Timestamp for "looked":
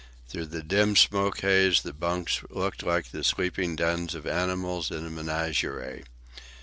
2.49-2.81